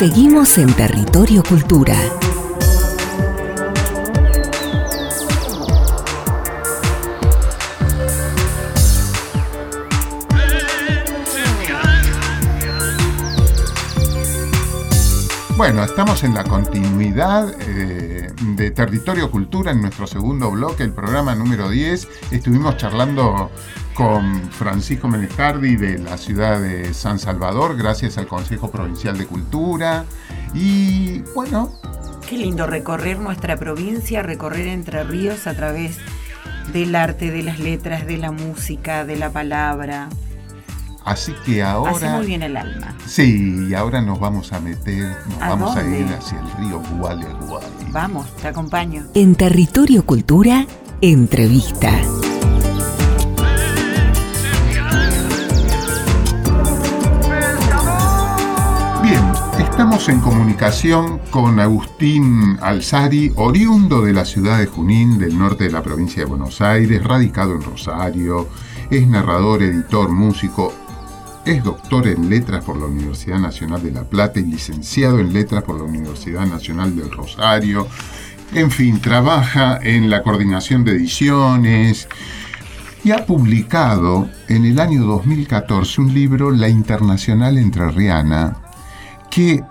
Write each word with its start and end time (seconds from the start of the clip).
Seguimos 0.00 0.56
en 0.56 0.72
Territorio 0.72 1.42
Cultura. 1.42 1.94
Bueno, 15.58 15.84
estamos 15.84 16.24
en 16.24 16.32
la 16.32 16.44
continuidad 16.44 17.54
eh, 17.60 18.32
de 18.56 18.70
Territorio 18.70 19.30
Cultura 19.30 19.72
en 19.72 19.82
nuestro 19.82 20.06
segundo 20.06 20.50
bloque, 20.50 20.82
el 20.82 20.94
programa 20.94 21.34
número 21.34 21.68
10. 21.68 22.08
Estuvimos 22.30 22.78
charlando 22.78 23.50
con 24.00 24.50
Francisco 24.50 25.08
Menestardi 25.08 25.76
de 25.76 25.98
la 25.98 26.16
ciudad 26.16 26.58
de 26.58 26.94
San 26.94 27.18
Salvador, 27.18 27.76
gracias 27.76 28.16
al 28.16 28.26
Consejo 28.26 28.70
Provincial 28.70 29.18
de 29.18 29.26
Cultura. 29.26 30.06
Y 30.54 31.18
bueno... 31.34 31.74
Qué 32.26 32.38
lindo 32.38 32.66
recorrer 32.66 33.18
nuestra 33.18 33.58
provincia, 33.58 34.22
recorrer 34.22 34.68
Entre 34.68 35.04
Ríos 35.04 35.46
a 35.46 35.52
través 35.52 35.98
del 36.72 36.94
arte, 36.94 37.30
de 37.30 37.42
las 37.42 37.58
letras, 37.58 38.06
de 38.06 38.16
la 38.16 38.32
música, 38.32 39.04
de 39.04 39.16
la 39.16 39.28
palabra. 39.28 40.08
Así 41.04 41.34
que 41.44 41.62
ahora. 41.62 41.92
Hace 41.92 42.08
muy 42.08 42.26
bien 42.26 42.42
el 42.42 42.56
alma. 42.56 42.96
Sí, 43.04 43.66
y 43.68 43.74
ahora 43.74 44.00
nos 44.00 44.18
vamos 44.18 44.54
a 44.54 44.60
meter, 44.60 45.14
nos 45.28 45.40
vamos 45.40 45.76
a 45.76 45.82
ir 45.86 46.06
hacia 46.06 46.40
el 46.40 46.50
río 46.52 46.82
Gualeguay. 46.98 47.66
Vamos, 47.90 48.34
te 48.36 48.48
acompaño. 48.48 49.04
En 49.12 49.34
Territorio 49.34 50.06
Cultura, 50.06 50.64
entrevista. 51.02 51.90
Estamos 60.00 60.08
en 60.08 60.32
comunicación 60.32 61.20
con 61.30 61.60
Agustín 61.60 62.56
Alzari, 62.62 63.32
oriundo 63.36 64.00
de 64.00 64.14
la 64.14 64.24
ciudad 64.24 64.58
de 64.58 64.64
Junín, 64.64 65.18
del 65.18 65.38
norte 65.38 65.64
de 65.64 65.70
la 65.70 65.82
provincia 65.82 66.22
de 66.22 66.28
Buenos 66.28 66.62
Aires, 66.62 67.04
radicado 67.04 67.54
en 67.54 67.60
Rosario. 67.60 68.48
Es 68.90 69.06
narrador, 69.06 69.62
editor, 69.62 70.08
músico, 70.10 70.72
es 71.44 71.62
doctor 71.62 72.06
en 72.06 72.30
letras 72.30 72.64
por 72.64 72.78
la 72.78 72.86
Universidad 72.86 73.40
Nacional 73.40 73.82
de 73.82 73.90
La 73.90 74.04
Plata 74.04 74.40
y 74.40 74.44
licenciado 74.44 75.18
en 75.18 75.34
letras 75.34 75.64
por 75.64 75.76
la 75.76 75.84
Universidad 75.84 76.46
Nacional 76.46 76.96
del 76.96 77.10
Rosario. 77.10 77.86
En 78.54 78.70
fin, 78.70 79.00
trabaja 79.00 79.80
en 79.82 80.08
la 80.08 80.22
coordinación 80.22 80.82
de 80.82 80.92
ediciones 80.92 82.08
y 83.04 83.10
ha 83.10 83.26
publicado 83.26 84.30
en 84.48 84.64
el 84.64 84.80
año 84.80 85.04
2014 85.04 86.00
un 86.00 86.14
libro, 86.14 86.50
La 86.50 86.70
Internacional 86.70 87.58
Entrerriana, 87.58 88.56
que 89.30 89.62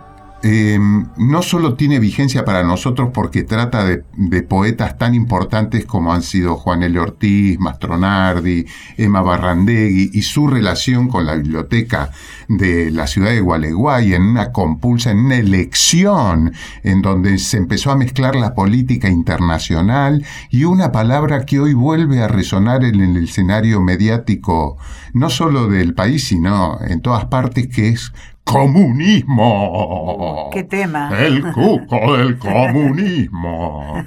Em, 0.41 1.05
no 1.17 1.41
solo 1.41 1.73
tiene 1.73 1.99
vigencia 1.99 2.45
para 2.45 2.63
nosotros 2.63 3.09
porque 3.13 3.43
trata 3.43 3.83
de, 3.83 4.03
poetas 4.43 4.97
tan 4.97 5.13
importantes 5.13 5.85
como 5.85 6.13
han 6.13 6.21
sido 6.21 6.55
Juan 6.55 6.81
L. 6.81 6.97
Ortiz, 6.97 7.59
Mastronardi, 7.59 8.65
Emma 8.95 9.21
Barrandegui 9.21 10.11
y 10.13 10.21
su 10.21 10.47
relación 10.47 11.09
con 11.09 11.25
la 11.25 11.35
biblioteca 11.35 12.11
de 12.47 12.89
la 12.89 13.05
ciudad 13.07 13.31
de 13.31 13.41
Gualeguay 13.41 14.13
en 14.13 14.21
una 14.21 14.53
compulsa, 14.53 15.11
en 15.11 15.17
una 15.19 15.35
elección 15.35 16.53
en 16.83 17.01
donde 17.01 17.37
se 17.37 17.57
empezó 17.57 17.91
a 17.91 17.97
mezclar 17.97 18.37
la 18.37 18.55
política 18.55 19.09
internacional 19.09 20.25
y 20.49 20.63
una 20.63 20.93
palabra 20.93 21.45
que 21.45 21.59
hoy 21.59 21.73
vuelve 21.73 22.23
a 22.23 22.29
resonar 22.29 22.85
en 22.85 23.01
el 23.01 23.25
escenario 23.25 23.81
mediático 23.81 24.77
no 25.13 25.29
solo 25.29 25.67
del 25.67 25.93
país 25.93 26.27
sino 26.27 26.79
en 26.81 27.01
todas 27.01 27.25
partes 27.25 27.67
que 27.67 27.89
es 27.89 28.13
comunismo. 28.51 30.49
¿Qué 30.51 30.63
tema? 30.63 31.11
El 31.19 31.41
cuco 31.51 32.17
del 32.17 32.37
comunismo. 32.39 34.03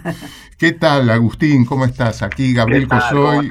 ¿Qué 0.58 0.72
tal, 0.72 1.08
Agustín? 1.10 1.64
¿Cómo 1.64 1.84
estás? 1.84 2.22
Aquí 2.22 2.52
Gabriel 2.54 2.88
Cosoy 2.88 3.50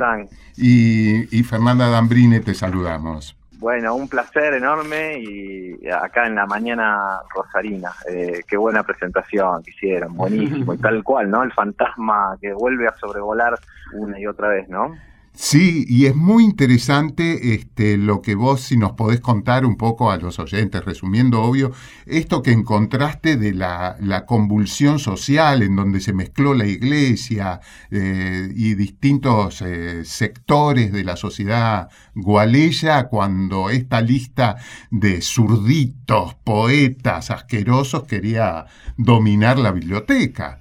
y, 0.57 1.37
y, 1.37 1.43
Fernanda 1.43 1.87
Dambrine 1.89 2.41
te 2.41 2.53
saludamos. 2.53 3.37
Bueno, 3.57 3.95
un 3.95 4.07
placer 4.07 4.53
enorme 4.55 5.19
y 5.19 5.87
acá 5.89 6.25
en 6.25 6.35
la 6.35 6.45
mañana 6.45 7.19
rosarina. 7.33 7.91
Eh, 8.09 8.41
qué 8.47 8.57
buena 8.57 8.83
presentación 8.83 9.61
que 9.63 9.71
hicieron, 9.71 10.15
buenísimo 10.15 10.73
y 10.73 10.77
tal 10.81 11.03
cual, 11.03 11.29
¿no? 11.29 11.43
El 11.43 11.53
fantasma 11.53 12.37
que 12.41 12.53
vuelve 12.53 12.87
a 12.87 12.95
sobrevolar 12.95 13.57
una 13.93 14.19
y 14.19 14.25
otra 14.25 14.47
vez, 14.49 14.67
¿no? 14.67 14.95
Sí, 15.33 15.85
y 15.87 16.05
es 16.07 16.15
muy 16.15 16.43
interesante 16.43 17.55
este, 17.55 17.97
lo 17.97 18.21
que 18.21 18.35
vos, 18.35 18.61
si 18.61 18.77
nos 18.77 18.91
podés 18.91 19.21
contar 19.21 19.65
un 19.65 19.77
poco 19.77 20.11
a 20.11 20.17
los 20.17 20.39
oyentes, 20.39 20.83
resumiendo 20.83 21.41
obvio, 21.41 21.71
esto 22.05 22.43
que 22.43 22.51
encontraste 22.51 23.37
de 23.37 23.53
la, 23.53 23.97
convulsión 24.27 24.99
social 24.99 25.63
en 25.63 25.75
donde 25.75 26.01
se 26.01 26.13
mezcló 26.13 26.53
la 26.53 26.67
iglesia 26.67 27.61
eh, 27.89 28.51
y 28.55 28.75
distintos 28.75 29.61
eh, 29.61 30.03
sectores 30.05 30.91
de 30.91 31.03
la 31.03 31.15
sociedad 31.15 31.89
gualeya 32.13 33.07
cuando 33.07 33.69
esta 33.69 34.01
lista 34.01 34.57
de 34.91 35.21
zurditos, 35.21 36.35
poetas 36.35 37.31
asquerosos 37.31 38.03
quería 38.03 38.65
dominar 38.97 39.57
la 39.57 39.71
biblioteca. 39.71 40.60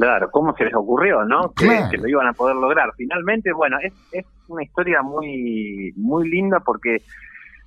Claro, 0.00 0.30
¿cómo 0.30 0.54
se 0.56 0.64
les 0.64 0.74
ocurrió, 0.74 1.26
no? 1.26 1.52
Que, 1.52 1.98
lo 1.98 2.08
iban 2.08 2.26
a 2.26 2.32
poder 2.32 2.56
lograr. 2.56 2.90
Finalmente, 2.96 3.52
bueno, 3.52 3.76
es, 3.82 3.92
es 4.12 4.24
una 4.48 4.62
historia 4.62 5.02
muy, 5.02 5.92
muy 5.94 6.26
linda 6.26 6.58
porque 6.60 7.02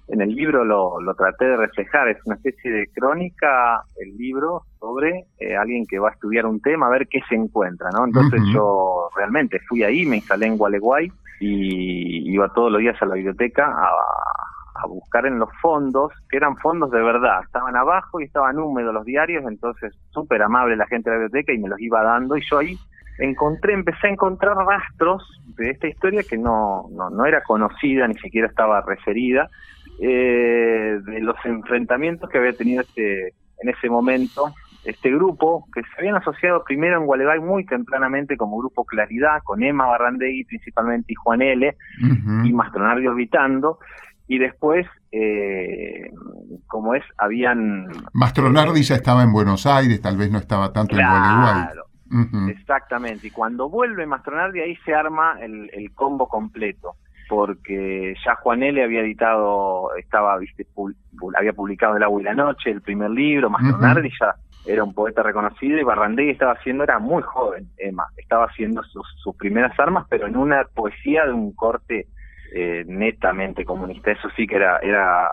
en 0.07 0.19
el 0.19 0.29
libro 0.29 0.65
lo, 0.65 0.99
lo 0.99 1.13
traté 1.13 1.45
de 1.45 1.57
reflejar. 1.57 2.07
Es 2.07 2.17
una 2.25 2.35
especie 2.35 2.71
de 2.71 2.87
crónica, 2.87 3.83
el 3.97 4.17
libro, 4.17 4.63
sobre 4.79 5.25
eh, 5.39 5.55
alguien 5.55 5.85
que 5.85 5.99
va 5.99 6.09
a 6.09 6.13
estudiar 6.13 6.47
un 6.47 6.59
tema, 6.59 6.87
a 6.87 6.91
ver 6.91 7.07
qué 7.07 7.19
se 7.29 7.35
encuentra, 7.35 7.89
¿no? 7.91 8.05
Entonces 8.05 8.41
yo 8.51 9.09
realmente 9.15 9.59
fui 9.67 9.83
ahí, 9.83 10.03
me 10.07 10.15
instalé 10.15 10.47
en 10.47 10.57
Gualeguay 10.57 11.11
y 11.39 12.33
iba 12.33 12.49
todos 12.49 12.71
los 12.71 12.81
días 12.81 12.99
a 12.99 13.05
la 13.05 13.13
biblioteca 13.13 13.65
a, 13.65 13.89
a 14.75 14.87
buscar 14.87 15.25
en 15.25 15.39
los 15.39 15.49
fondos, 15.61 16.11
que 16.29 16.37
eran 16.37 16.57
fondos 16.57 16.91
de 16.91 17.01
verdad, 17.01 17.41
estaban 17.43 17.75
abajo 17.75 18.19
y 18.19 18.25
estaban 18.25 18.57
húmedos 18.57 18.93
los 18.93 19.05
diarios, 19.05 19.43
entonces 19.47 19.93
súper 20.11 20.41
amable 20.41 20.75
la 20.75 20.87
gente 20.87 21.09
de 21.09 21.15
la 21.15 21.23
biblioteca 21.23 21.53
y 21.53 21.59
me 21.59 21.69
los 21.69 21.79
iba 21.79 22.03
dando 22.03 22.37
y 22.37 22.41
yo 22.49 22.59
ahí 22.59 22.77
encontré, 23.19 23.73
empecé 23.73 24.07
a 24.07 24.11
encontrar 24.11 24.55
rastros 24.57 25.23
de 25.55 25.69
esta 25.69 25.87
historia 25.87 26.23
que 26.23 26.37
no, 26.37 26.87
no, 26.91 27.09
no 27.09 27.25
era 27.25 27.43
conocida, 27.43 28.07
ni 28.07 28.15
siquiera 28.15 28.47
estaba 28.47 28.81
referida, 28.81 29.49
eh, 29.99 30.99
de 31.03 31.19
los 31.21 31.35
enfrentamientos 31.45 32.29
que 32.29 32.39
había 32.39 32.53
tenido 32.53 32.81
este 32.81 33.33
en 33.61 33.69
ese 33.69 33.89
momento 33.89 34.51
este 34.85 35.11
grupo 35.11 35.65
que 35.73 35.81
se 35.81 35.99
habían 35.99 36.15
asociado 36.15 36.63
primero 36.63 36.97
en 36.97 37.05
Gualeguay 37.05 37.39
muy 37.39 37.65
tempranamente 37.65 38.35
como 38.35 38.57
Grupo 38.57 38.83
Claridad, 38.83 39.41
con 39.43 39.63
Emma 39.63 39.85
Barrandegui 39.85 40.43
principalmente 40.43 41.13
y 41.13 41.15
Juan 41.15 41.41
L. 41.41 41.75
y 42.43 42.53
Mastronardi 42.53 43.07
orbitando, 43.07 43.79
y 44.27 44.37
después, 44.37 44.85
eh, 45.11 46.09
como 46.67 46.95
es, 46.95 47.03
habían... 47.17 47.87
Mastronardi 48.13 48.83
ya 48.83 48.95
estaba 48.95 49.23
en 49.23 49.33
Buenos 49.33 49.65
Aires, 49.65 50.01
tal 50.01 50.17
vez 50.17 50.31
no 50.31 50.37
estaba 50.37 50.71
tanto 50.71 50.95
en 50.95 51.05
Gualeguay. 51.05 52.49
Exactamente, 52.49 53.27
y 53.27 53.31
cuando 53.31 53.69
vuelve 53.69 54.05
Mastronardi 54.05 54.61
ahí 54.61 54.75
se 54.85 54.93
arma 54.93 55.37
el, 55.41 55.91
combo 55.95 56.27
completo, 56.27 56.95
porque 57.27 58.13
ya 58.23 58.35
Juan 58.35 58.63
L. 58.63 58.83
había 58.83 59.01
editado, 59.01 59.95
estaba, 59.95 60.37
viste, 60.37 60.67
había 61.37 61.53
publicado 61.53 61.97
El 61.97 62.03
agua 62.03 62.21
y 62.21 62.23
la 62.23 62.35
noche, 62.35 62.69
el 62.69 62.81
primer 62.81 63.09
libro, 63.09 63.49
Mastronardi 63.49 64.09
ya 64.19 64.35
era 64.65 64.83
un 64.83 64.93
poeta 64.93 65.23
reconocido 65.23 65.77
y 65.77 65.83
Barrandegui 65.83 66.31
estaba 66.31 66.53
haciendo, 66.53 66.83
era 66.83 66.99
muy 66.99 67.21
joven, 67.23 67.67
Emma, 67.77 68.05
estaba 68.15 68.45
haciendo 68.45 68.83
sus, 68.83 69.05
sus 69.21 69.35
primeras 69.35 69.77
armas, 69.77 70.05
pero 70.09 70.27
en 70.27 70.37
una 70.37 70.63
poesía 70.73 71.25
de 71.25 71.33
un 71.33 71.53
corte 71.53 72.07
eh, 72.53 72.83
netamente 72.87 73.65
comunista. 73.65 74.11
Eso 74.11 74.29
sí 74.35 74.45
que 74.45 74.55
era, 74.55 74.79
era 74.79 75.29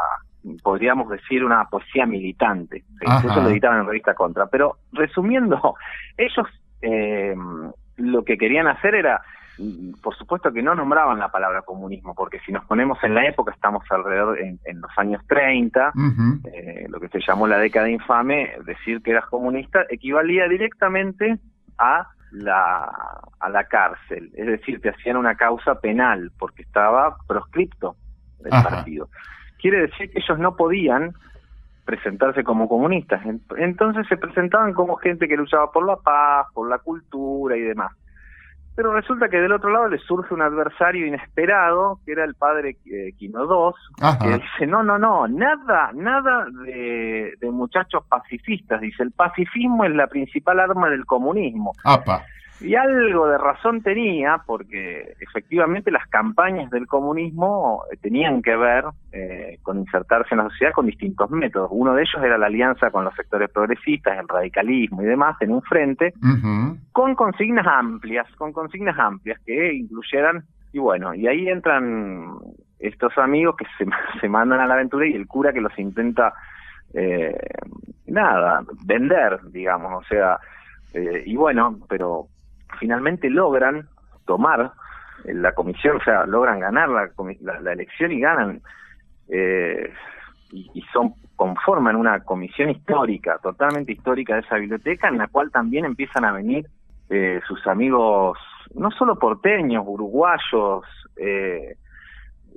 podríamos 0.63 1.09
decir, 1.11 1.45
una 1.45 1.65
poesía 1.65 2.07
militante. 2.07 2.85
Incluso 3.01 3.43
lo 3.43 3.51
editaban 3.51 3.81
en 3.81 3.87
revista 3.87 4.15
Contra. 4.15 4.47
Pero 4.47 4.79
resumiendo, 4.93 5.77
ellos 6.17 6.47
eh, 6.83 7.35
lo 7.97 8.25
que 8.25 8.39
querían 8.39 8.67
hacer 8.67 8.95
era, 8.95 9.21
por 10.03 10.17
supuesto 10.17 10.53
que 10.53 10.63
no 10.63 10.75
nombraban 10.75 11.19
la 11.19 11.31
palabra 11.31 11.63
comunismo, 11.63 12.15
porque 12.15 12.41
si 12.41 12.53
nos 12.53 12.65
ponemos 12.65 12.99
en 13.03 13.15
la 13.15 13.27
época, 13.27 13.53
estamos 13.53 13.85
alrededor 13.91 14.39
en, 14.41 14.81
los 14.81 14.91
años 14.97 15.23
30, 15.29 15.93
eh, 16.53 16.87
lo 16.89 17.01
que 17.01 17.09
se 17.09 17.21
llamó 17.21 17.47
la 17.47 17.59
década 17.59 17.91
infame, 17.91 18.53
decir 18.65 19.03
que 19.03 19.11
eras 19.11 19.27
comunista 19.27 19.85
equivalía 19.91 20.49
directamente 20.49 21.39
a 21.79 22.09
la, 22.33 22.91
a 23.39 23.49
la 23.49 23.65
cárcel, 23.65 24.31
es 24.35 24.47
decir, 24.47 24.81
te 24.81 24.91
hacían 24.91 25.17
una 25.17 25.35
causa 25.35 25.81
penal 25.81 26.31
porque 26.39 26.63
estaba 26.63 27.17
proscripto 27.27 27.97
del 28.39 28.51
partido. 28.51 29.09
Quiere 29.61 29.83
decir 29.83 30.11
que 30.11 30.21
ellos 30.21 30.39
no 30.39 30.57
podían 30.57 31.13
presentarse 31.85 32.45
como 32.45 32.69
comunistas, 32.69 33.21
entonces 33.57 34.07
se 34.09 34.17
presentaban 34.17 34.73
como 34.73 34.97
gente 34.97 35.27
que 35.27 35.37
luchaba 35.37 35.73
por 35.73 35.85
la 35.85 35.97
paz, 35.97 36.47
por 36.55 36.69
la 36.69 36.79
cultura 36.79 37.57
y 37.57 37.63
demás. 37.63 37.93
Pero 38.81 38.95
resulta 38.95 39.29
que 39.29 39.37
del 39.37 39.53
otro 39.53 39.69
lado 39.69 39.89
le 39.89 39.99
surge 39.99 40.33
un 40.33 40.41
adversario 40.41 41.07
inesperado, 41.07 42.01
que 42.07 42.13
era 42.13 42.25
el 42.25 42.35
padre 42.35 42.79
eh, 42.87 43.13
Quino 43.19 43.43
II, 43.43 44.17
que 44.23 44.39
dice, 44.39 44.67
no, 44.67 44.83
no, 44.83 44.99
no, 44.99 45.29
nada, 45.29 45.91
nada 45.93 46.47
de, 46.65 47.35
de, 47.39 47.51
muchachos 47.51 48.03
pacifistas. 48.09 48.81
Dice, 48.81 49.03
el 49.03 49.11
pacifismo 49.11 49.85
es 49.85 49.95
la 49.95 50.07
principal 50.07 50.61
arma 50.61 50.89
del 50.89 51.05
comunismo. 51.05 51.73
Apa. 51.85 52.25
Y 52.63 52.75
algo 52.75 53.27
de 53.27 53.39
razón 53.39 53.83
tenía, 53.83 54.43
porque 54.45 55.15
efectivamente 55.19 55.91
las 55.91 56.07
campañas 56.09 56.71
del 56.71 56.87
comunismo 56.87 57.85
eh, 57.91 57.97
tenían 57.97 58.43
que 58.43 58.55
ver 58.55 58.85
eh, 59.13 59.59
con 59.63 59.79
insertarse 59.79 60.35
en 60.35 60.39
la 60.39 60.51
sociedad 60.51 60.73
con 60.75 60.85
distintos 60.85 61.31
métodos. 61.31 61.71
Uno 61.73 61.95
de 61.95 62.03
ellos 62.03 62.23
era 62.23 62.37
la 62.37 62.47
alianza 62.47 62.91
con 62.91 63.05
los 63.05 63.15
sectores 63.15 63.51
progresistas, 63.51 64.19
el 64.19 64.29
radicalismo 64.29 65.03
y 65.03 65.07
demás, 65.07 65.37
en 65.41 65.53
un 65.53 65.63
frente, 65.63 66.13
con 66.93 67.15
consignas 67.15 67.67
amplias, 67.67 68.27
con 68.37 68.53
consignas 68.53 68.99
amplias 68.99 69.41
que 69.47 69.73
incluyeran, 69.73 70.45
y 70.73 70.79
bueno, 70.79 71.15
y 71.15 71.29
ahí 71.29 71.49
entran 71.49 72.37
estos 72.79 73.17
amigos 73.17 73.57
que 73.57 73.65
se, 73.79 73.87
se 74.21 74.29
mandan 74.29 74.61
a 74.61 74.67
la 74.67 74.75
aventura 74.75 75.07
y 75.07 75.15
el 75.15 75.27
cura 75.27 75.55
que 75.55 75.63
los 75.63 75.77
intenta, 75.79 76.35
eh, 76.93 77.39
nada, 78.07 78.63
vender, 78.85 79.41
digamos, 79.51 80.05
o 80.05 80.07
sea, 80.07 80.39
y 80.93 81.37
bueno, 81.37 81.79
pero 81.89 82.27
finalmente 82.81 83.31
logran 83.31 83.87
tomar 84.25 84.73
la 85.25 85.53
comisión, 85.53 85.99
o 85.99 86.05
sea, 86.05 86.27
logran 86.27 86.59
ganar 86.61 86.89
la, 86.89 87.11
la, 87.61 87.73
elección 87.73 88.11
y 88.11 88.21
ganan, 88.21 88.63
eh, 89.29 89.93
y, 90.51 90.83
son 90.93 91.15
conforman 91.37 91.97
una 91.97 92.21
comisión 92.21 92.71
histórica, 92.71 93.39
totalmente 93.43 93.93
histórica 93.93 94.35
de 94.35 94.41
esa 94.41 94.57
biblioteca, 94.57 95.09
en 95.09 95.19
la 95.19 95.29
cual 95.29 95.51
también 95.51 95.85
empiezan 95.85 96.25
a 96.25 96.33
venir 96.33 96.67
eh, 97.09 97.41
sus 97.47 97.67
amigos, 97.67 98.39
no 98.75 98.91
solo 98.91 99.19
porteños, 99.19 99.85
uruguayos, 99.87 100.85
eh, 101.17 101.77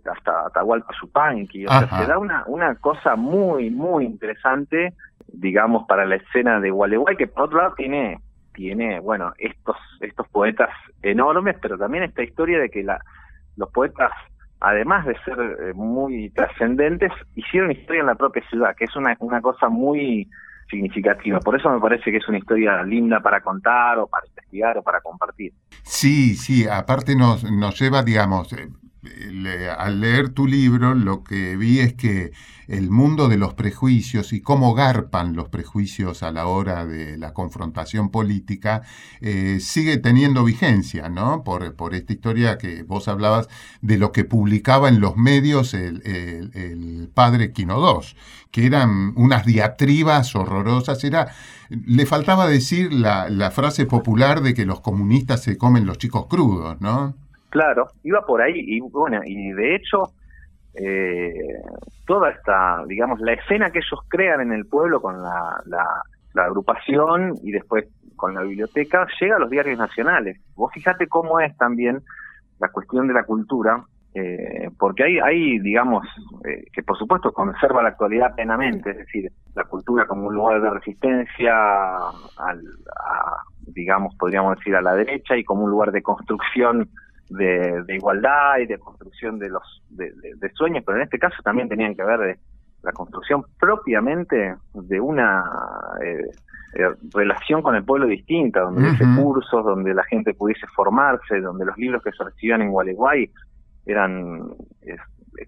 hasta 0.06 0.48
Atahualpa 0.48 0.94
Yupanqui, 1.02 1.66
o 1.66 1.70
sea, 1.70 1.88
se 1.88 2.08
da 2.08 2.18
una, 2.18 2.44
una 2.48 2.76
cosa 2.76 3.16
muy, 3.16 3.70
muy 3.70 4.06
interesante, 4.06 4.94
digamos, 5.28 5.86
para 5.88 6.06
la 6.06 6.16
escena 6.16 6.60
de 6.60 6.70
Gualeguay, 6.70 7.16
que 7.16 7.28
por 7.28 7.44
otro 7.44 7.60
lado 7.60 7.76
tiene 7.76 8.20
tiene, 8.54 9.00
bueno, 9.00 9.34
estos, 9.38 9.78
estos 10.00 10.28
poetas 10.30 10.70
enormes, 11.02 11.58
pero 11.62 11.78
también 11.78 12.04
esta 12.04 12.24
historia 12.24 12.60
de 12.60 12.70
que 12.70 12.84
la, 12.84 13.00
los 13.58 13.70
poetas, 13.72 14.12
además 14.60 15.06
de 15.06 15.16
ser 15.24 15.40
eh, 15.40 15.74
muy 15.74 16.30
trascendentes, 16.30 17.12
hicieron 17.36 17.72
historia 17.72 18.02
en 18.02 18.08
la 18.08 18.16
propia 18.16 18.44
ciudad, 18.50 18.76
que 18.76 18.86
es 18.86 18.96
una, 18.96 19.16
una 19.20 19.42
cosa 19.42 19.70
muy 19.70 20.30
significativa. 20.70 21.40
Por 21.40 21.60
eso 21.60 21.70
me 21.70 21.80
parece 21.80 22.12
que 22.12 22.18
es 22.18 22.28
una 22.28 22.38
historia 22.38 22.82
linda 22.84 23.20
para 23.20 23.42
contar 23.42 24.00
o 24.00 24.08
para 24.08 24.26
investigar 24.28 24.78
o 24.78 24.84
para 24.84 25.02
compartir. 25.02 25.54
Sí, 25.84 26.36
sí, 26.36 26.68
aparte 26.68 27.16
nos, 27.16 27.44
nos 27.52 27.80
lleva, 27.80 28.04
digamos, 28.04 28.56
eh, 29.06 29.70
al 29.78 30.00
leer 30.00 30.30
tu 30.30 30.48
libro 30.48 30.96
lo 30.96 31.24
que 31.24 31.58
vi 31.58 31.80
es 31.80 31.94
que 31.94 32.32
el 32.68 32.90
mundo 32.90 33.28
de 33.28 33.38
los 33.38 33.54
prejuicios 33.54 34.32
y 34.32 34.42
cómo 34.42 34.74
garpan 34.74 35.36
los 35.36 35.50
prejuicios 35.50 36.24
a 36.24 36.32
la 36.32 36.48
hora 36.48 36.86
de 36.86 37.18
la 37.18 37.34
confrontación 37.34 38.10
política 38.10 38.84
eh, 39.20 39.60
sigue 39.60 39.98
teniendo 39.98 40.46
vigencia, 40.46 41.10
¿no? 41.10 41.44
Por, 41.44 41.64
esta 41.94 42.14
historia 42.14 42.58
que 42.58 42.84
vos 42.84 43.08
hablabas 43.10 43.50
de 43.82 43.98
lo 43.98 44.12
que 44.12 44.24
publicaba 44.24 44.88
en 44.88 45.02
los 45.02 45.18
medios 45.18 45.74
el, 45.74 46.02
el, 46.06 47.10
padre 47.14 47.52
Quino 47.52 47.78
II, 47.78 48.08
que 48.52 48.66
eran 48.66 49.14
unas 49.18 49.46
diatribas 49.46 50.36
horrorosas, 50.36 51.04
era, 51.04 51.34
le 51.70 52.06
faltaba 52.06 52.48
decir 52.48 52.94
la 52.94 53.52
frase 53.52 53.86
popular 53.86 54.42
de 54.42 54.54
que 54.54 54.66
los 54.66 54.80
comunistas 54.80 55.44
se 55.44 55.58
comen 55.58 55.86
los 55.86 55.98
chicos 55.98 56.28
crudos, 56.28 56.80
¿no? 56.80 57.16
Claro, 57.54 57.90
iba 58.02 58.26
por 58.26 58.42
ahí 58.42 58.56
y 58.56 58.80
bueno, 58.80 59.22
y 59.24 59.52
de 59.52 59.76
hecho 59.76 60.06
eh, 60.74 61.62
toda 62.08 62.32
esta, 62.32 62.84
digamos, 62.88 63.20
la 63.20 63.34
escena 63.34 63.70
que 63.70 63.78
ellos 63.78 64.00
crean 64.10 64.42
en 64.42 64.54
el 64.54 64.66
pueblo 64.66 65.00
con 65.00 65.22
la, 65.22 65.62
la, 65.68 66.46
agrupación 66.46 67.36
y 67.44 67.52
después 67.52 67.86
con 68.16 68.34
la 68.34 68.42
biblioteca 68.42 69.06
llega 69.22 69.36
a 69.36 69.40
los 69.40 69.52
diarios 69.52 69.78
nacionales. 69.78 70.42
Vos 70.56 70.72
fíjate 70.74 71.06
cómo 71.06 71.40
es 71.40 71.56
también 71.56 72.02
la 72.58 72.70
cuestión 72.70 73.08
de 73.08 73.14
la 73.14 73.24
cultura, 73.24 73.84
eh, 74.16 74.72
porque 74.80 75.04
hay, 75.04 75.20
hay 75.20 75.60
digamos, 75.60 76.08
eh, 76.46 76.66
que 76.74 76.82
por 76.82 76.98
supuesto 76.98 77.32
conserva 77.32 77.84
la 77.84 77.90
actualidad 77.90 78.34
plenamente, 78.34 78.90
es 78.90 78.98
decir, 78.98 79.32
la 79.54 79.66
cultura 79.66 80.08
como 80.08 80.26
un 80.26 80.34
lugar 80.34 80.60
de 80.60 80.72
resistencia 80.72 81.54
al, 81.54 82.64
a, 83.00 83.44
digamos, 83.68 84.16
podríamos 84.16 84.58
decir, 84.58 84.76
a 84.76 84.82
la 84.82 84.96
derecha 84.96 85.38
y 85.38 85.44
como 85.44 85.66
un 85.66 85.70
lugar 85.70 85.92
de 85.92 86.02
construcción 86.02 86.90
de, 87.38 87.96
igualdad 87.96 88.60
y 88.60 88.66
de 88.66 88.78
construcción 88.78 89.40
de 89.40 89.50
los 89.50 89.84
de, 89.90 90.50
sueños, 90.54 90.84
pero 90.86 90.98
en 90.98 91.04
este 91.04 91.20
caso 91.20 91.36
también 91.44 91.70
tenían 91.70 91.96
que 91.96 92.04
ver 92.04 92.20
de 92.20 92.40
la 92.84 92.92
construcción 92.92 93.44
propiamente 93.60 94.56
de 94.74 95.00
una 95.00 95.44
eh, 96.04 96.30
eh, 96.76 96.96
relación 97.14 97.62
con 97.62 97.76
el 97.76 97.84
pueblo 97.84 98.08
distinta, 98.08 98.62
donde 98.62 98.82
hubiese 98.82 99.06
cursos, 99.16 99.64
donde 99.64 99.94
la 99.94 100.04
gente 100.04 100.34
pudiese 100.34 100.68
formarse, 100.76 101.40
donde 101.40 101.66
los 101.66 101.78
libros 101.78 102.04
que 102.04 102.12
se 102.12 102.24
recibían 102.24 102.62
en 102.62 102.72
Gualeguay 102.72 103.30
eran 103.86 104.50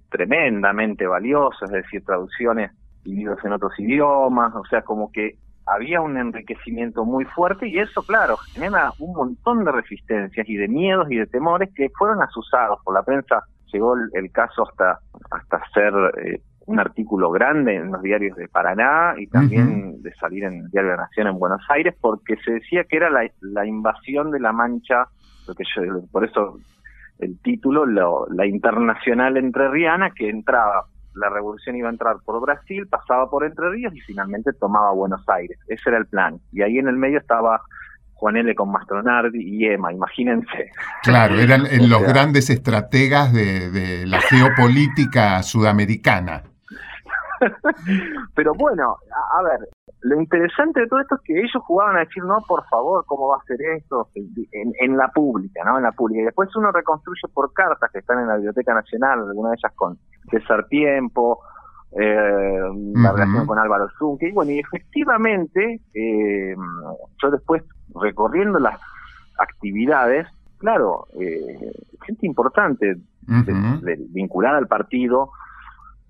tremendamente 0.09 1.05
valiosos, 1.05 1.63
es 1.63 1.83
decir, 1.83 2.03
traducciones 2.03 2.71
y 3.03 3.15
libros 3.15 3.43
en 3.43 3.53
otros 3.53 3.77
idiomas, 3.79 4.53
o 4.55 4.65
sea, 4.65 4.81
como 4.81 5.11
que 5.11 5.37
había 5.65 6.01
un 6.01 6.17
enriquecimiento 6.17 7.06
muy 7.06 7.25
fuerte 7.25 7.67
y 7.67 7.79
eso, 7.79 8.03
claro, 8.03 8.38
genera 8.53 8.91
un 9.00 9.13
montón 9.13 9.65
de 9.65 9.71
resistencias 9.71 10.47
y 10.47 10.56
de 10.56 10.67
miedos 10.67 11.07
y 11.09 11.17
de 11.17 11.25
temores 11.25 11.69
que 11.73 11.89
fueron 11.97 12.21
asusados 12.21 12.79
por 12.83 12.94
la 12.94 13.03
prensa. 13.03 13.44
Llegó 13.73 13.95
el, 14.13 14.31
caso 14.31 14.67
hasta, 14.69 15.00
hasta 15.31 15.62
ser 15.73 15.94
eh, 16.23 16.41
un 16.67 16.79
artículo 16.79 17.31
grande 17.31 17.75
en 17.75 17.91
los 17.91 18.01
diarios 18.01 18.38
de 18.38 18.47
Paraná 18.47 19.15
y 19.17 19.27
también 19.27 20.01
de 20.01 20.13
salir 20.15 20.44
en 20.44 20.62
el 20.62 20.69
Diario 20.69 20.91
de 20.91 20.97
la 20.97 21.03
Nación 21.03 21.27
en 21.27 21.39
Buenos 21.39 21.62
Aires 21.69 21.95
porque 22.00 22.38
se 22.38 22.53
decía 22.53 22.83
que 22.83 22.97
era 22.97 23.09
la, 23.09 23.29
la 23.41 23.65
invasión 23.65 24.31
de 24.31 24.39
la 24.39 24.53
Mancha, 24.53 25.07
lo 25.47 25.56
que 25.56 25.63
por 26.11 26.25
eso 26.25 26.57
el 27.19 27.39
título, 27.41 27.85
la 27.85 28.45
internacional 28.45 29.38
entrerriana 29.38 30.11
que 30.11 30.29
entraba 30.29 30.85
la 31.15 31.29
revolución 31.29 31.75
iba 31.75 31.89
a 31.89 31.91
entrar 31.91 32.17
por 32.23 32.41
Brasil, 32.41 32.88
pasaba 32.88 33.29
por 33.29 33.45
Entre 33.45 33.69
Ríos 33.69 33.95
y 33.95 34.01
finalmente 34.01 34.53
tomaba 34.53 34.91
Buenos 34.91 35.27
Aires. 35.27 35.57
Ese 35.67 35.89
era 35.89 35.97
el 35.97 36.06
plan. 36.06 36.39
Y 36.51 36.62
ahí 36.62 36.77
en 36.77 36.88
el 36.88 36.97
medio 36.97 37.19
estaba 37.19 37.62
Juan 38.13 38.38
L. 38.38 38.56
con 38.56 38.71
Mastronardi 38.71 39.41
y 39.41 39.65
Emma, 39.65 39.91
imagínense. 39.91 40.71
Claro, 41.03 41.39
eran 41.39 41.63
los 41.89 42.01
grandes 42.03 42.50
estrategas 42.50 43.33
de 43.33 44.06
la 44.06 44.21
geopolítica 44.21 45.44
sudamericana. 45.44 46.44
Pero 48.35 48.53
bueno, 48.53 48.97
a, 49.37 49.43
ver, 49.43 49.67
lo 50.01 50.19
interesante 50.19 50.81
de 50.81 50.87
todo 50.87 50.99
esto 50.99 51.15
es 51.15 51.21
que 51.21 51.39
ellos 51.39 51.63
jugaban 51.65 51.97
a 51.97 51.99
decir, 51.99 52.23
no, 52.23 52.37
por 52.47 52.65
favor, 52.68 53.06
¿cómo 53.06 53.30
va 53.30 53.37
a 53.37 53.45
ser 53.45 53.61
esto? 53.77 54.09
En, 54.15 54.97
la 54.97 55.07
pública, 55.09 55.63
¿no? 55.65 55.77
En 55.77 55.83
la 55.83 55.92
pública. 55.92 56.21
Y 56.21 56.25
después 56.25 56.56
uno 56.56 56.71
reconstruye 56.71 57.27
por 57.33 57.54
cartas 57.54 57.92
que 57.92 57.99
están 57.99 58.19
en 58.19 58.27
la 58.27 58.35
Biblioteca 58.35 58.73
Nacional, 58.73 59.19
algunas 59.19 59.51
de 59.51 59.57
ellas 59.57 59.73
con 59.75 59.97
César 60.30 60.68
Tiempo, 60.68 61.39
eh, 61.92 62.59
la 62.95 63.11
relación 63.11 63.45
con 63.45 63.59
Álvaro 63.59 63.87
Zunque. 63.97 64.30
Y 64.30 64.31
bueno, 64.31 64.51
y 64.51 64.59
efectivamente, 64.59 65.81
eh, 65.94 66.56
yo 67.21 67.31
después, 67.31 67.63
recorriendo 67.94 68.59
las 68.59 68.80
actividades, 69.37 70.27
claro, 70.57 71.07
eh, 71.19 71.71
gente 72.06 72.25
importante 72.25 72.97
vinculada 74.09 74.57
al 74.57 74.68
partido, 74.68 75.31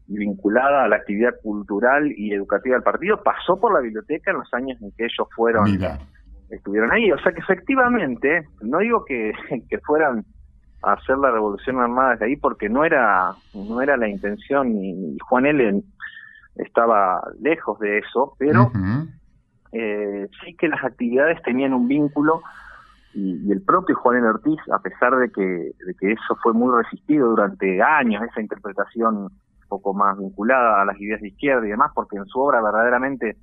vinculada 0.08 0.84
a 0.84 0.88
la 0.88 0.98
actividad 0.98 1.34
cultural 1.42 2.12
y 2.16 2.34
educativa 2.34 2.76
del 2.76 2.84
partido 2.84 3.22
pasó 3.24 3.60
por 3.60 3.74
la 3.74 3.80
biblioteca 3.80 4.32
en 4.32 4.38
los 4.38 4.54
años 4.54 4.80
en 4.82 4.92
que 4.92 5.06
ellos 5.06 5.28
fueron 5.36 5.68
estuvieron 6.50 6.92
ahí 6.92 7.12
o 7.12 7.18
sea 7.20 7.32
que 7.32 7.40
efectivamente 7.40 8.48
no 8.62 8.80
digo 8.80 9.04
que, 9.06 9.34
que 9.70 9.80
fueran 9.80 10.24
a 10.84 10.94
hacer 10.94 11.18
la 11.18 11.32
revolución 11.32 11.80
armada 11.80 12.12
desde 12.12 12.26
ahí 12.26 12.36
porque 12.36 12.70
no 12.70 12.86
era 12.86 13.34
no 13.54 13.82
era 13.82 13.98
la 13.98 14.08
intención 14.08 14.72
y, 14.78 15.18
Juan 15.28 15.48
L 15.48 15.82
estaba 16.58 17.22
lejos 17.42 17.80
de 17.80 17.98
eso 17.98 18.36
pero 18.38 18.72
eh, 19.72 20.28
sí 20.44 20.56
que 20.56 20.68
las 20.68 20.84
actividades 20.84 21.42
tenían 21.42 21.74
un 21.74 21.88
vínculo 21.88 22.44
y, 23.16 23.52
el 23.52 23.62
propio 23.62 23.96
Juan 23.96 24.18
L. 24.18 24.28
Ortiz, 24.28 24.60
a 24.72 24.80
pesar 24.80 25.16
de 25.18 25.32
que, 25.32 25.42
de 25.42 25.94
que 26.00 26.12
eso 26.12 26.36
fue 26.44 26.54
muy 26.54 26.76
resistido 26.84 27.30
durante 27.30 27.82
años, 27.82 28.22
esa 28.24 28.42
interpretación 28.42 29.30
poco 29.78 29.94
más 29.94 30.18
vinculada 30.18 30.82
a 30.82 30.86
las 30.86 31.00
ideas 31.00 31.22
de 31.22 31.30
izquierda 31.30 31.66
y 31.66 31.70
demás, 31.70 31.92
porque 31.94 32.18
en 32.18 32.26
su 32.26 32.40
obra 32.40 32.62
verdaderamente 32.62 33.38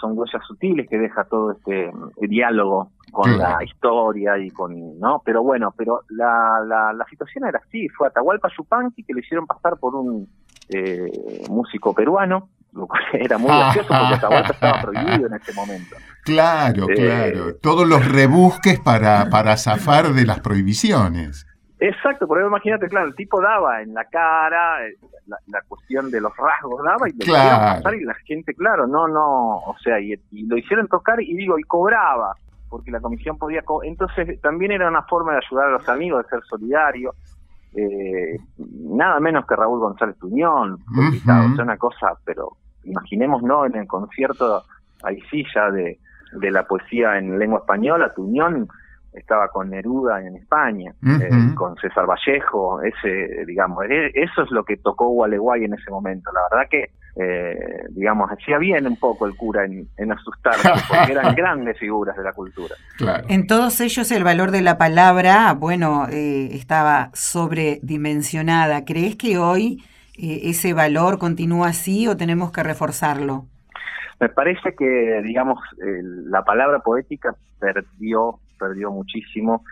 son 0.00 0.16
huellas 0.16 0.42
sutiles 0.46 0.88
que 0.88 0.98
deja 0.98 1.24
todo 1.24 1.52
este 1.52 1.86
eh, 1.86 1.92
diálogo 2.28 2.92
con 3.12 3.38
la 3.38 3.58
historia 3.64 4.36
y 4.38 4.50
con 4.50 4.98
no 4.98 5.22
pero 5.24 5.42
bueno 5.42 5.72
pero 5.74 6.02
la, 6.10 6.60
la, 6.66 6.92
la 6.92 7.04
situación 7.06 7.46
era 7.46 7.62
así 7.66 7.88
fue 7.88 8.08
Atahualpa 8.08 8.50
Yupanqui 8.56 9.04
que 9.04 9.14
le 9.14 9.20
hicieron 9.20 9.46
pasar 9.46 9.78
por 9.78 9.94
un 9.94 10.28
eh, 10.68 11.10
músico 11.48 11.94
peruano 11.94 12.50
lo 12.72 12.86
cual 12.86 13.02
era 13.12 13.38
muy 13.38 13.48
gracioso 13.48 13.88
porque 13.88 14.14
Atahualpa 14.14 14.52
estaba 14.52 14.82
prohibido 14.82 15.26
en 15.28 15.34
ese 15.34 15.52
momento. 15.54 15.96
Claro, 16.24 16.86
claro. 16.88 17.54
Todos 17.62 17.88
los 17.88 18.06
rebusques 18.06 18.80
para, 18.80 19.30
para 19.30 19.56
zafar 19.56 20.12
de 20.12 20.26
las 20.26 20.40
prohibiciones. 20.40 21.45
Exacto, 21.78 22.26
por 22.26 22.38
eso 22.38 22.48
imagínate, 22.48 22.88
claro, 22.88 23.08
el 23.08 23.14
tipo 23.14 23.40
daba 23.40 23.82
en 23.82 23.92
la 23.92 24.04
cara, 24.06 24.86
eh, 24.86 24.96
la, 25.26 25.60
cuestión 25.68 26.10
de 26.10 26.22
los 26.22 26.32
rasgos 26.34 26.82
daba 26.82 27.08
y 27.08 27.12
le 27.12 27.24
claro. 27.24 27.76
pasar 27.82 27.94
y 27.96 28.04
la 28.04 28.14
gente, 28.14 28.54
claro, 28.54 28.86
no, 28.86 29.06
no, 29.06 29.56
o 29.58 29.76
sea, 29.82 30.00
y, 30.00 30.14
lo 30.46 30.56
hicieron 30.56 30.88
tocar 30.88 31.20
y 31.20 31.34
digo, 31.36 31.58
y 31.58 31.62
cobraba, 31.64 32.34
porque 32.70 32.90
la 32.90 33.00
comisión 33.00 33.36
podía, 33.36 33.62
entonces 33.82 34.40
también 34.40 34.72
era 34.72 34.88
una 34.88 35.02
forma 35.02 35.32
de 35.32 35.40
ayudar 35.46 35.66
a 35.66 35.72
los 35.72 35.88
amigos, 35.88 36.24
de 36.24 36.30
ser 36.30 36.40
solidario, 36.48 37.14
eh, 37.74 38.38
nada 38.56 39.20
menos 39.20 39.44
que 39.46 39.54
Raúl 39.54 39.80
González 39.80 40.16
Tuñón, 40.18 40.78
o 40.96 41.24
sea, 41.24 41.42
una 41.62 41.76
cosa, 41.76 42.14
pero 42.24 42.56
imaginemos, 42.84 43.42
¿no? 43.42 43.66
En 43.66 43.76
el 43.76 43.86
concierto, 43.86 44.64
ahí 45.02 45.20
sí 45.30 45.44
ya 45.54 45.70
de, 45.70 45.98
de 46.32 46.50
la 46.50 46.66
poesía 46.66 47.18
en 47.18 47.38
lengua 47.38 47.58
española, 47.58 48.14
Tuñón 48.14 48.66
estaba 49.16 49.48
con 49.48 49.70
Neruda 49.70 50.20
en 50.22 50.36
España, 50.36 50.94
eh, 51.02 51.54
con 51.54 51.76
César 51.76 52.06
Vallejo, 52.06 52.82
ese, 52.82 53.44
digamos, 53.46 53.84
e, 53.88 54.10
eso 54.14 54.42
es 54.42 54.50
lo 54.50 54.64
que 54.64 54.76
tocó 54.76 55.08
Gualeguay 55.08 55.64
en 55.64 55.74
ese 55.74 55.90
momento. 55.90 56.30
La 56.32 56.42
verdad 56.50 56.68
que, 56.70 56.90
eh, 57.16 57.86
digamos, 57.90 58.30
hacía 58.30 58.58
bien 58.58 58.86
un 58.86 58.96
poco 58.96 59.26
el 59.26 59.34
cura 59.36 59.64
en, 59.64 59.88
en 59.96 60.12
asustarse, 60.12 60.68
porque 60.88 61.12
eran 61.12 61.34
grandes 61.34 61.78
figuras 61.78 62.16
de 62.16 62.22
la 62.22 62.32
cultura. 62.32 62.74
En 63.28 63.46
todos 63.46 63.80
ellos 63.80 64.10
el 64.12 64.22
valor 64.22 64.50
de 64.50 64.60
la 64.60 64.76
palabra, 64.78 65.52
bueno, 65.54 66.06
eh, 66.10 66.50
estaba 66.52 67.10
sobredimensionada. 67.14 68.84
¿Crees 68.84 69.16
que 69.16 69.38
hoy 69.38 69.82
ese 70.18 70.72
valor 70.72 71.18
continúa 71.18 71.68
así 71.68 72.08
o 72.08 72.16
tenemos 72.16 72.50
que 72.50 72.62
reforzarlo? 72.62 73.46
Me 74.18 74.30
parece 74.30 74.74
que, 74.74 75.20
digamos, 75.22 75.58
la 75.76 76.42
palabra 76.42 76.78
poética 76.78 77.34
perdió 77.60 78.40
perdió 78.58 78.90
muchísimo. 78.90 79.64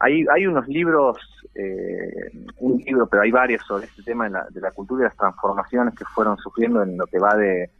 Hay, 0.00 0.24
hay 0.34 0.46
unos 0.46 0.66
libros, 0.68 1.18
eh, 1.54 2.30
un 2.58 2.78
libro, 2.78 3.06
pero 3.06 3.22
hay 3.22 3.30
varios 3.30 3.62
sobre 3.66 3.86
este 3.86 4.02
tema 4.02 4.24
de 4.24 4.30
la, 4.30 4.46
de 4.50 4.60
la 4.60 4.70
cultura 4.72 5.02
y 5.02 5.04
las 5.04 5.16
transformaciones 5.16 5.94
que 5.94 6.04
fueron 6.04 6.36
sufriendo 6.38 6.82
en 6.82 6.96
lo 6.98 7.06
que 7.06 7.18
va 7.18 7.36
de 7.36 7.70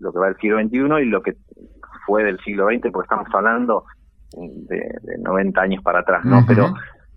lo, 0.00 0.12
que 0.12 0.18
va 0.18 0.26
del 0.26 0.36
siglo 0.36 0.60
XXI 0.60 1.02
y 1.02 1.10
lo 1.10 1.22
que 1.22 1.36
fue 2.06 2.24
del 2.24 2.38
siglo 2.40 2.66
XX, 2.66 2.90
porque 2.92 3.06
estamos 3.06 3.28
hablando 3.32 3.84
de, 4.36 4.98
90 5.18 5.60
años 5.60 5.82
para 5.82 6.00
atrás, 6.00 6.24
¿no? 6.24 6.44
Pero 6.46 6.74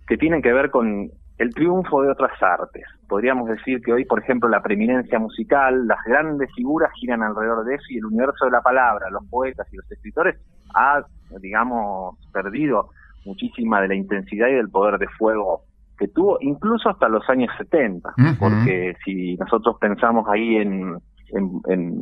que 0.07 0.17
tienen 0.17 0.41
que 0.41 0.53
ver 0.53 0.69
con 0.69 1.09
el 1.37 1.53
triunfo 1.53 2.01
de 2.03 2.11
otras 2.11 2.31
artes. 2.41 2.83
Podríamos 3.07 3.49
decir 3.49 3.81
que 3.81 3.93
hoy, 3.93 4.05
por 4.05 4.19
ejemplo, 4.19 4.49
la 4.49 4.61
preeminencia 4.61 5.19
musical, 5.19 5.87
las 5.87 5.99
grandes 6.05 6.49
figuras 6.55 6.91
giran 6.99 7.23
alrededor 7.23 7.65
de 7.65 7.75
eso 7.75 7.85
y 7.89 7.97
el 7.97 8.05
universo 8.05 8.45
de 8.45 8.51
la 8.51 8.61
palabra, 8.61 9.09
los 9.09 9.25
poetas 9.27 9.67
y 9.71 9.77
los 9.77 9.91
escritores 9.91 10.35
ha, 10.75 11.03
digamos, 11.39 12.15
perdido 12.31 12.89
muchísima 13.25 13.81
de 13.81 13.87
la 13.89 13.95
intensidad 13.95 14.47
y 14.49 14.53
del 14.53 14.69
poder 14.69 14.99
de 14.99 15.07
fuego 15.17 15.63
que 15.97 16.07
tuvo 16.07 16.37
incluso 16.41 16.89
hasta 16.89 17.07
los 17.07 17.27
años 17.29 17.49
70, 17.57 18.13
porque 18.39 18.95
si 19.05 19.35
nosotros 19.35 19.77
pensamos 19.79 20.27
ahí 20.27 20.57
en, 20.57 20.97
en, 21.29 21.61
en 21.67 22.01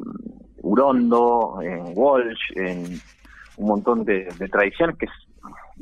Urondo, 0.62 1.60
en 1.62 1.84
Walsh, 1.96 2.52
en 2.56 3.00
un 3.58 3.68
montón 3.68 4.06
de, 4.06 4.28
de 4.40 4.48
tradiciones 4.48 4.98
que 4.98 5.08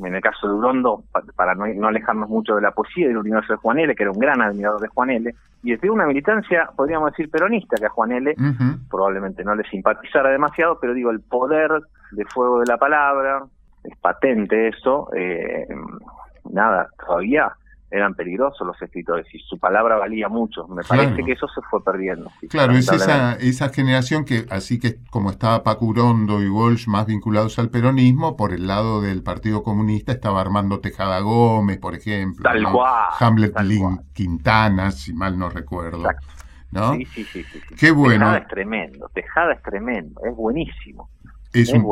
en 0.02 0.16
el 0.16 0.22
caso 0.22 0.48
de 0.48 0.54
Urondo, 0.54 1.04
para 1.36 1.56
no, 1.56 1.68
no, 1.68 1.88
alejarnos 1.88 2.30
mucho 2.30 2.56
de 2.56 2.62
la 2.62 2.72
poesía 2.72 3.08
del 3.08 3.18
universo 3.18 3.54
de 3.54 3.58
Juan 3.58 3.80
L., 3.80 3.96
que 3.96 4.04
era 4.04 4.12
un 4.12 4.20
gran 4.20 4.42
admirador 4.42 4.82
de 4.82 4.88
Juan 4.88 5.10
L., 5.10 5.36
y 5.62 5.72
desde 5.72 5.90
una 5.90 6.06
militancia, 6.06 6.70
podríamos 6.76 7.12
decir, 7.12 7.30
peronista, 7.30 7.76
que 7.76 7.86
a 7.86 7.90
Juan 7.90 8.14
L. 8.14 8.34
probablemente 8.90 9.44
no 9.44 9.56
le 9.56 9.64
simpatizara 9.64 10.30
demasiado, 10.30 10.80
pero 10.80 10.94
digo, 10.94 11.12
el 11.12 11.20
poder 11.20 11.72
de 12.12 12.26
fuego 12.26 12.60
de 12.60 12.66
la 12.68 12.78
palabra, 12.78 13.44
es 13.84 13.98
patente 13.98 14.70
eso, 14.70 15.10
eh, 15.16 15.68
nada, 16.52 16.88
todavía 17.06 17.52
eran 17.92 18.14
peligrosos 18.14 18.66
los 18.66 18.80
escritores 18.82 19.26
y 19.34 19.40
su 19.40 19.58
palabra 19.58 19.98
valía 19.98 20.30
mucho. 20.30 20.68
Me 20.68 20.84
parece 20.84 21.24
que 21.24 21.32
eso 21.32 21.48
se 21.48 21.62
fue 21.70 21.84
perdiendo. 21.84 22.32
claro, 22.50 22.74
es 22.74 22.92
esa, 22.92 23.34
esa 23.36 23.70
generación 23.70 24.26
que, 24.26 24.46
así 24.50 24.80
que 24.80 25.00
como 25.10 25.32
estaba 25.32 25.64
Paco 25.64 25.86
Urondo 25.86 26.42
y 26.42 26.50
Walsh 26.50 26.88
más 26.88 27.08
vinculados 27.08 27.58
al 27.58 27.70
peronismo, 27.70 28.38
por 28.38 28.54
el 28.54 28.68
lado 28.68 29.02
del 29.02 29.24
Partido 29.24 29.64
Comunista 29.64 30.12
estaba 30.12 30.42
Armando 30.42 30.80
Tejada 30.80 31.20
Gómez, 31.20 31.80
por 31.80 31.96
ejemplo. 31.96 32.44
Tal 32.44 32.64
cual. 32.72 33.08
Hamlet 33.20 33.54
Quintana, 34.14 34.92
si 34.92 35.14
mal 35.14 35.38
no 35.38 35.50
recuerdo. 35.50 36.04
¿no? 36.72 36.94
Sí, 36.94 37.06
sí, 37.06 37.24
sí, 37.24 37.44
sí, 37.44 37.60
Qué 37.76 37.92
bueno. 37.92 38.26
Tejada 38.26 38.38
es 38.38 38.48
tremendo, 38.48 39.10
Tejada 39.14 39.54
es 39.54 39.62
tremendo, 39.64 40.22
es 40.24 40.36
buenísimo. 40.36 41.10
Es, 41.52 41.74
un, 41.74 41.84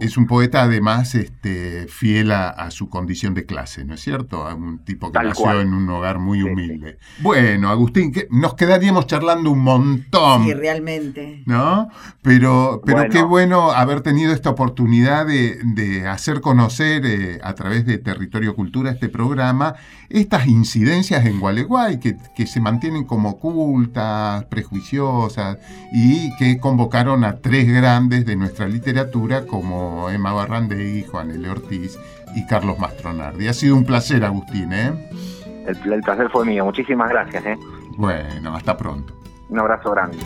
es 0.00 0.18
un 0.18 0.26
poeta 0.26 0.64
además 0.64 1.14
este, 1.14 1.86
fiel 1.88 2.30
a, 2.30 2.70
su 2.70 2.90
condición 2.90 3.32
de 3.32 3.46
clase, 3.46 3.86
¿no 3.86 3.94
es 3.94 4.00
cierto? 4.00 4.46
A 4.46 4.54
un 4.54 4.84
tipo 4.84 5.10
que 5.10 5.18
nació 5.18 5.62
en 5.62 5.72
un 5.72 5.88
hogar 5.88 6.18
muy 6.18 6.42
humilde. 6.42 6.98
Bueno, 7.20 7.70
Agustín, 7.70 8.12
que 8.12 8.28
nos 8.30 8.54
quedaríamos 8.54 9.06
charlando 9.06 9.50
un 9.50 9.60
montón. 9.60 10.44
Sí, 10.44 10.52
realmente. 10.52 11.42
¿No? 11.46 11.88
Pero, 12.20 12.82
pero 12.84 13.08
qué 13.08 13.22
bueno 13.22 13.70
haber 13.70 14.02
tenido 14.02 14.34
esta 14.34 14.50
oportunidad 14.50 15.26
de, 15.26 16.06
hacer 16.06 16.42
conocer 16.42 17.06
eh, 17.06 17.38
a 17.42 17.54
través 17.54 17.86
de 17.86 17.96
Territorio 17.96 18.54
Cultura 18.54 18.90
este 18.90 19.08
programa 19.08 19.74
estas 20.10 20.46
incidencias 20.46 21.24
en 21.26 21.38
Gualeguay 21.38 22.00
que, 22.00 22.16
que 22.34 22.46
se 22.46 22.60
mantienen 22.60 23.04
como 23.04 23.30
ocultas, 23.30 24.44
prejuiciosas 24.46 25.58
y 25.92 26.34
que 26.36 26.58
convocaron 26.58 27.24
a 27.24 27.38
tres 27.40 27.68
grandes 27.68 28.24
de 28.24 28.36
nuestra 28.36 28.66
literatura 28.68 28.97
como 29.46 30.10
Emma 30.10 30.32
Barrandegui, 30.32 31.04
Juan 31.04 31.30
L. 31.30 31.48
Ortiz 31.48 31.98
y 32.34 32.46
Carlos 32.46 32.78
Mastronardi. 32.78 33.48
Ha 33.48 33.52
sido 33.52 33.76
un 33.76 33.84
placer, 33.84 34.24
Agustín. 34.24 34.72
¿eh? 34.72 34.92
El, 35.66 36.02
placer 36.02 36.28
fue 36.30 36.44
mío. 36.44 36.64
Muchísimas 36.64 37.10
gracias. 37.10 37.44
¿eh? 37.46 37.58
Bueno, 37.96 38.54
hasta 38.54 38.76
pronto. 38.76 39.14
Un 39.48 39.60
abrazo 39.60 39.90
grande. 39.90 40.18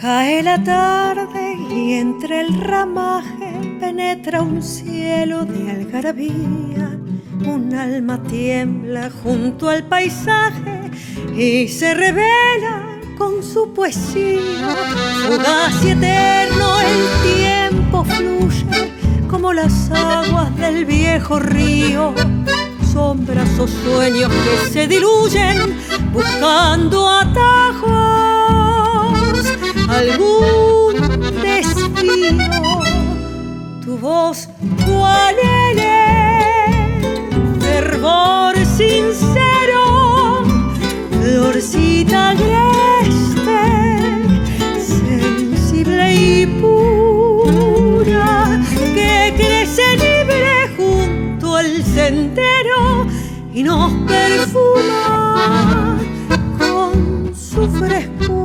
Cae 0.00 0.42
la 0.42 0.62
tarde 0.62 1.54
y 1.70 1.94
entre 1.94 2.40
el 2.40 2.60
ramaje 2.60 3.78
penetra 3.78 4.40
un 4.40 4.62
cielo 4.62 5.44
de 5.44 5.70
algarabía. 5.70 6.98
Un 7.46 7.74
alma 7.74 8.22
tiembla 8.22 9.10
junto 9.22 9.68
al 9.68 9.84
paisaje 9.84 10.90
y 11.34 11.68
se 11.68 11.94
revela 11.94 12.89
con 13.20 13.42
su 13.42 13.70
poesía. 13.74 14.74
Fugaz 15.26 15.84
y 15.84 15.90
eterno 15.90 16.80
el 16.80 17.02
tiempo 17.36 18.02
fluye 18.02 18.64
como 19.30 19.52
las 19.52 19.90
aguas 19.90 20.56
del 20.56 20.86
viejo 20.86 21.38
río. 21.38 22.14
Sombras 22.90 23.58
o 23.58 23.68
sueños 23.68 24.32
que 24.32 24.70
se 24.72 24.86
diluyen 24.88 25.76
buscando 26.14 27.06
atajos. 27.08 27.90
Algún 29.88 30.94
destino, 31.42 32.80
tu 33.84 33.98
voz, 33.98 34.48
¿cuál 34.86 35.36
Fervor 37.60 38.56
sincero, 38.78 40.42
florcita 41.20 42.32
grande 42.34 42.69
crece 49.70 49.96
libre 49.96 50.68
junto 50.76 51.56
al 51.56 51.84
sendero 51.84 53.06
y 53.52 53.62
nos 53.62 53.92
perfuma 54.08 55.98
con 56.58 57.34
su 57.34 57.68
frescura. 57.68 58.39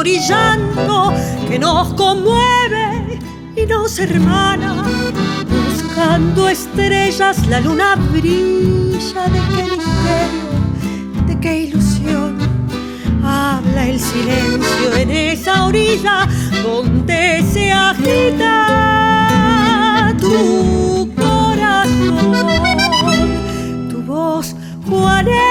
Sudor 0.00 0.08
y 0.08 0.18
llanto 0.20 1.12
que 1.48 1.58
nos 1.58 1.92
conmueve 1.94 3.18
y 3.56 3.66
nos 3.66 3.98
hermana. 3.98 4.84
Buscando 5.48 6.48
estrellas, 6.48 7.46
la 7.48 7.60
luna 7.60 7.96
brilla. 7.96 9.24
¿De 9.28 9.40
qué 9.54 9.62
misterio? 9.62 10.48
¿De 11.26 11.40
qué 11.40 11.58
ilusión? 11.64 12.38
Habla 13.22 13.88
el 13.88 14.00
silencio 14.00 14.96
en 14.96 15.10
esa 15.10 15.66
orilla 15.66 16.26
donde 16.62 17.44
se 17.52 17.70
agita 17.72 18.56
tu 20.18 21.12
corazón, 21.14 22.48
tu 23.90 24.02
voz, 24.02 24.54
Juanel. 24.88 25.49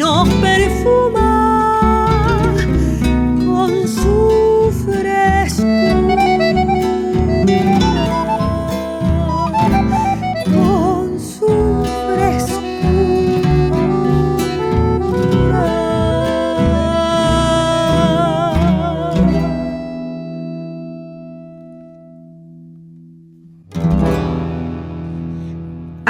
Y 0.00 0.29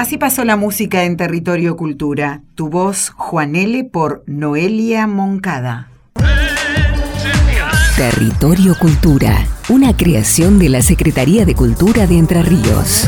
Así 0.00 0.16
pasó 0.16 0.47
la 0.47 0.57
música 0.57 1.04
en 1.04 1.19
Territorio 1.19 1.76
Cultura. 1.76 2.40
Tu 2.54 2.71
voz, 2.71 3.11
Juanele, 3.11 3.85
por 3.85 4.25
Noelia 4.26 5.07
Moncada. 5.07 5.90
Territorio 7.99 8.75
Cultura, 8.80 9.47
una 9.69 9.95
creación 9.95 10.59
de 10.59 10.71
la 10.71 10.80
Secretaría 10.80 11.45
de 11.45 11.54
Cultura 11.54 12.07
de 12.07 12.16
Entre 12.16 12.42
Ríos. 12.42 13.07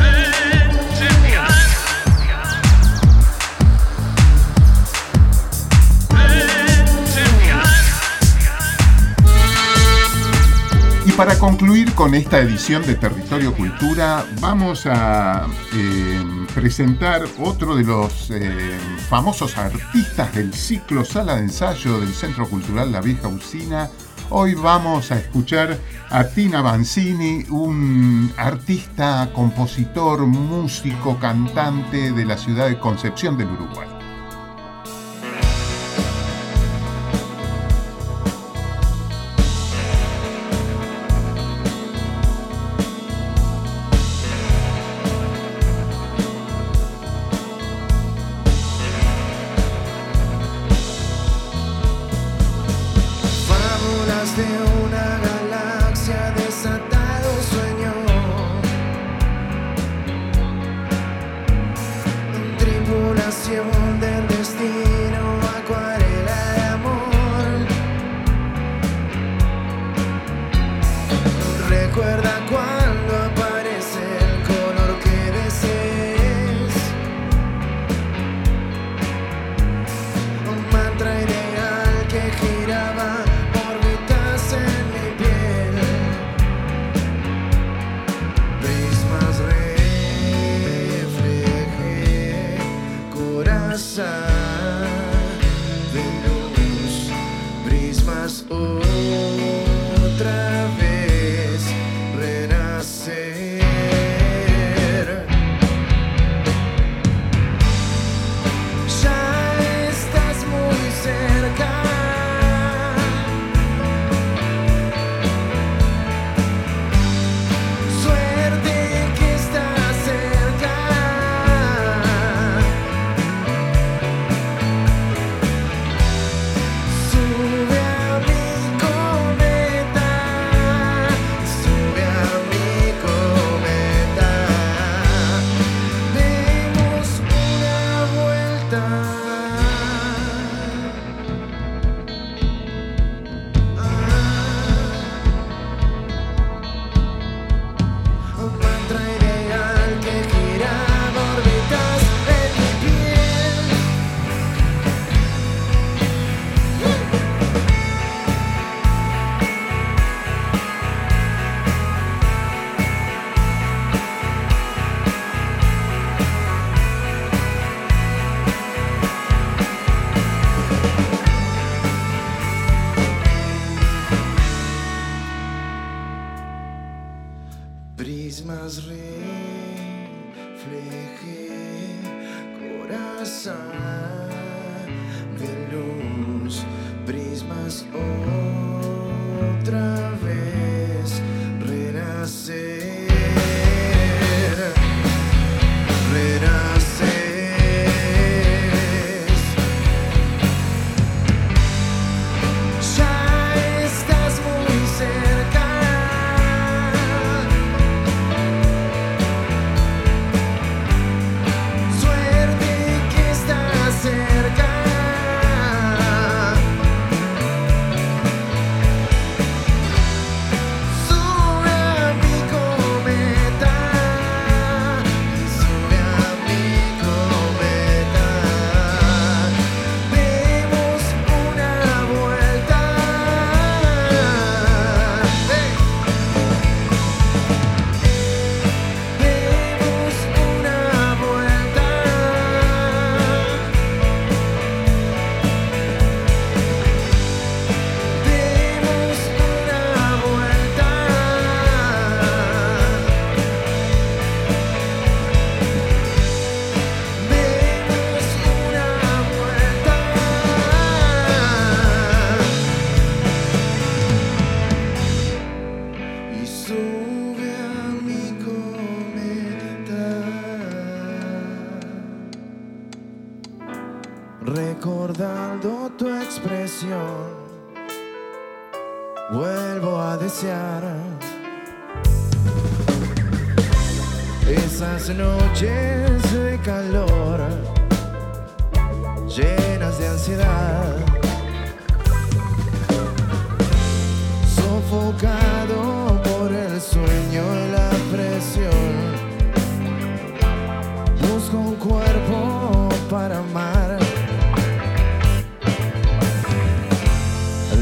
Para 11.24 11.38
concluir 11.38 11.94
con 11.94 12.16
esta 12.16 12.40
edición 12.40 12.84
de 12.84 12.96
Territorio 12.96 13.54
Cultura, 13.54 14.26
vamos 14.40 14.86
a 14.86 15.46
eh, 15.72 16.20
presentar 16.52 17.22
otro 17.38 17.76
de 17.76 17.84
los 17.84 18.28
eh, 18.32 18.76
famosos 19.08 19.56
artistas 19.56 20.34
del 20.34 20.52
ciclo 20.52 21.04
Sala 21.04 21.36
de 21.36 21.42
Ensayo 21.42 22.00
del 22.00 22.12
Centro 22.12 22.48
Cultural 22.48 22.90
La 22.90 23.00
Vieja 23.00 23.28
Usina. 23.28 23.88
Hoy 24.30 24.54
vamos 24.54 25.12
a 25.12 25.18
escuchar 25.20 25.78
a 26.10 26.24
Tina 26.24 26.60
Banzini, 26.60 27.44
un 27.50 28.32
artista, 28.36 29.30
compositor, 29.32 30.26
músico, 30.26 31.20
cantante 31.20 32.10
de 32.10 32.24
la 32.24 32.36
ciudad 32.36 32.66
de 32.66 32.80
Concepción 32.80 33.38
del 33.38 33.46
Uruguay. 33.46 33.91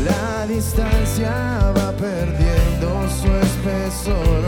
La 0.04 0.46
distancia 0.46 1.72
va 1.76 1.92
perdiendo 1.92 3.06
su 3.20 3.28
espesor. 3.46 4.42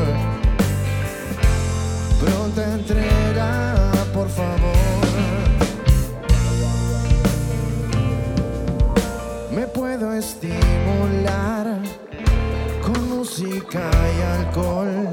Pronta 2.21 2.73
entrega, 2.73 3.93
por 4.15 4.29
favor. 4.31 5.03
Me 9.55 9.67
puedo 9.67 10.15
estimular 10.15 11.67
con 12.83 13.11
música 13.11 13.91
y 14.17 14.23
alcohol, 14.41 15.09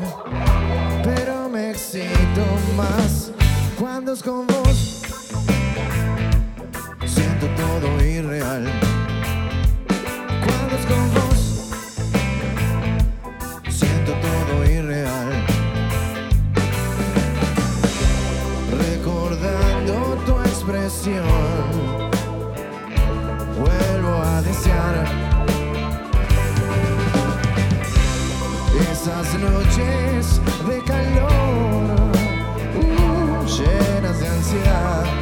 pero 1.03 1.49
me 1.49 1.71
excito 1.71 2.45
más 2.77 3.31
cuando 3.77 4.13
es 4.13 4.23
con 4.23 4.47
vos. 4.47 5.01
Siento 7.05 7.47
todo 7.57 8.01
irreal. 8.01 8.98
Con 10.89 11.13
vos, 11.13 11.41
siento 13.69 14.11
todo 14.13 14.65
irreal. 14.65 15.45
Recordando 18.85 19.93
tu 20.25 20.33
expresión, 20.49 21.23
vuelvo 23.59 24.13
a 24.33 24.41
desear 24.41 25.05
esas 28.91 29.27
noches 29.39 30.41
de 30.67 30.83
calor, 30.83 32.11
uh, 32.81 33.45
llenas 33.45 34.19
de 34.19 34.27
ansiedad. 34.27 35.18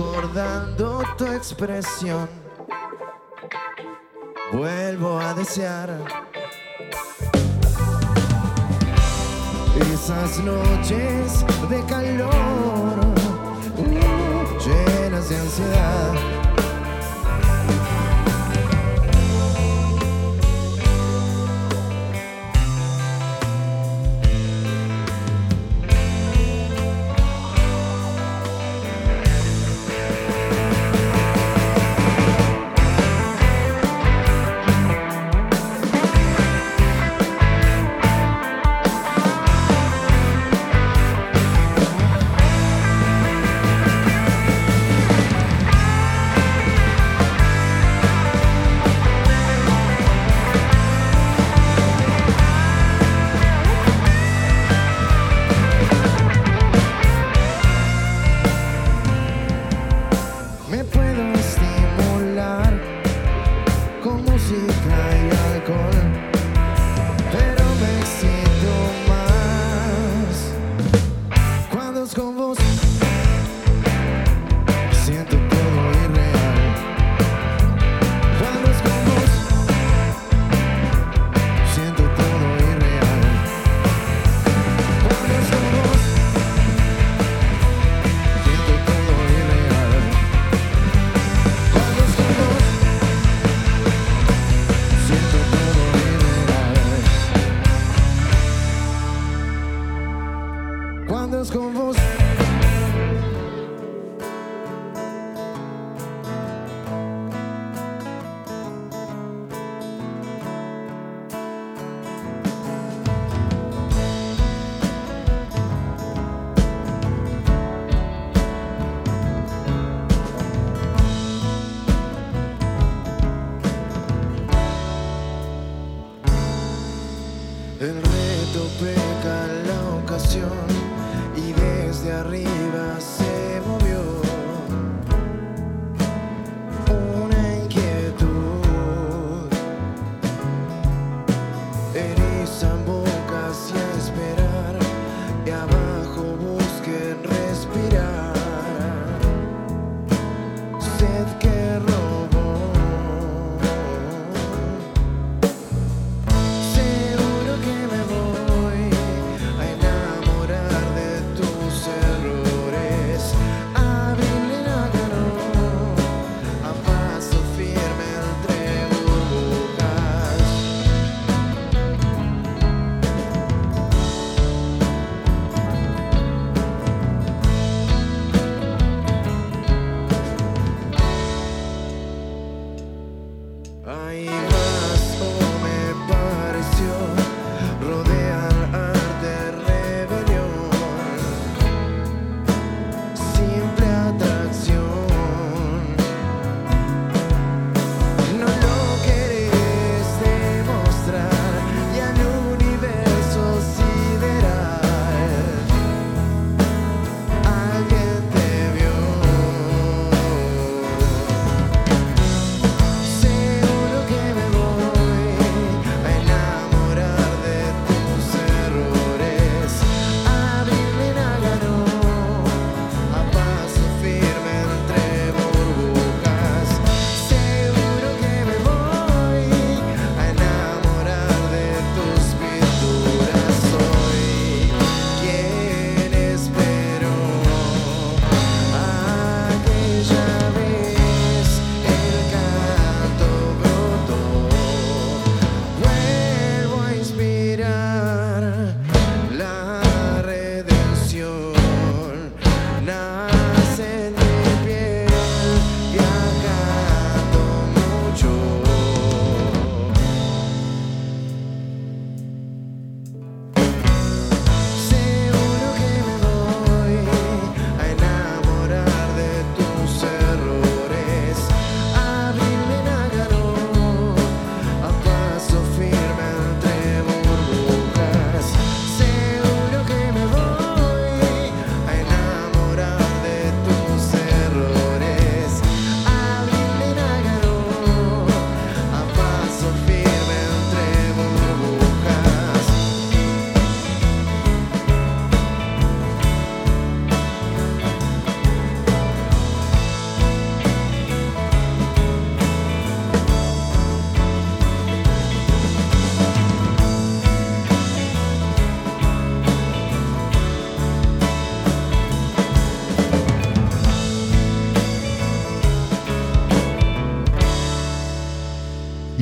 Recordando 0.00 1.02
tu 1.18 1.26
expresión, 1.26 2.26
vuelvo 4.50 5.20
a 5.20 5.34
desear. 5.34 5.90
Esas 9.92 10.38
noches 10.38 11.44
de 11.68 11.84
calor, 11.84 12.98
uh, 13.76 14.58
llenas 14.58 15.28
de 15.28 15.36
ansiedad. 15.36 16.39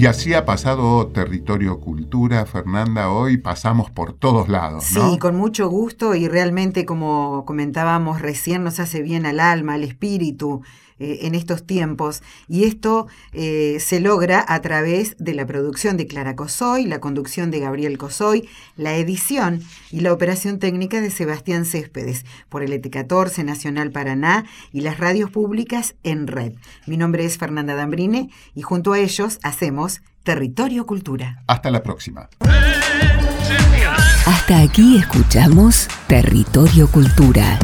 Así 0.09 0.35
ha 0.35 0.45
pasado 0.45 1.07
Territorio 1.09 1.81
Cultura, 1.81 2.47
Fernanda, 2.47 3.11
hoy 3.11 3.37
pasamos 3.37 3.91
por 3.91 4.15
todos 4.15 4.49
lados. 4.49 4.91
¿no? 4.95 5.11
Sí, 5.11 5.19
con 5.19 5.37
mucho 5.37 5.69
gusto 5.69 6.15
y 6.15 6.29
realmente 6.29 6.87
como 6.87 7.45
comentábamos 7.47 8.21
recién 8.23 8.65
nos 8.65 8.81
hace 8.81 9.03
bien 9.03 9.27
al 9.27 9.39
alma, 9.39 9.75
al 9.75 9.85
espíritu 9.85 10.63
eh, 10.99 11.21
en 11.23 11.35
estos 11.35 11.67
tiempos. 11.67 12.23
Y 12.49 12.65
esto 12.65 13.07
eh, 13.33 13.79
se 13.81 14.01
logra 14.01 14.45
a 14.47 14.61
través 14.61 15.17
de 15.19 15.35
la 15.35 15.47
producción 15.47 15.97
de 15.97 16.07
Clara 16.07 16.37
Cosoy, 16.37 16.85
la 16.87 17.01
conducción 17.01 17.51
de 17.51 17.61
Gabriel 17.61 17.99
Cosoy, 17.99 18.49
la 18.77 18.97
edición 18.97 19.63
y 19.91 20.01
la 20.01 20.13
operación 20.13 20.59
técnica 20.59 21.01
de 21.01 21.11
Sebastián 21.11 21.65
Céspedes 21.65 22.25
por 22.49 22.63
el 22.63 22.73
ET14 22.73 23.45
Nacional 23.45 23.91
Paraná 23.91 24.45
y 24.73 24.81
las 24.81 24.99
radios 24.99 25.31
públicas 25.31 25.95
en 26.03 26.27
red. 26.27 26.53
Mi 26.87 26.97
nombre 26.97 27.25
es 27.25 27.39
Fernanda 27.39 27.75
Dambrine 27.75 28.31
y 28.55 28.63
junto 28.63 28.93
a 28.93 28.99
ellos 28.99 29.39
hacemos 29.43 30.03
Territorio 30.23 30.85
Cultura. 30.87 31.43
Hasta 31.47 31.71
la 31.71 31.83
próxima. 31.83 32.29
Hasta 34.27 34.61
aquí 34.61 34.99
escuchamos 34.99 35.89
Territorio 36.07 36.87
Cultura. 36.89 37.59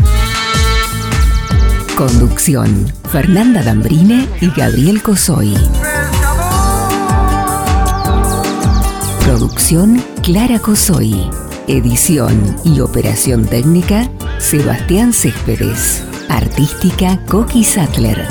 Conducción, 1.96 2.92
Fernanda 3.12 3.62
Dambrine 3.62 4.28
y 4.40 4.50
Gabriel 4.50 5.00
Cosoy. 5.00 5.54
Producción, 9.24 10.02
Clara 10.22 10.58
Cosoy. 10.58 11.30
Edición 11.68 12.56
y 12.64 12.80
operación 12.80 13.44
técnica, 13.46 14.10
Sebastián 14.38 15.12
Céspedes. 15.12 16.02
Artística, 16.28 17.16
Coqui 17.26 17.62
Sattler. 17.62 18.26